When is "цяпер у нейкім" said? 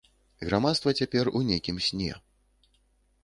0.99-1.77